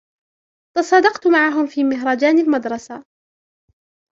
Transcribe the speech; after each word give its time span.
تصادقت 0.77 1.27
معهم 1.27 1.67
في 1.67 1.83
مهرجان 1.83 2.39
المدرسة. 2.39 3.03